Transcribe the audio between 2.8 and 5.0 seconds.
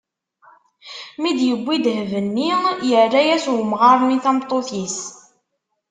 yerra-as umɣar-nni tameṭṭut-is.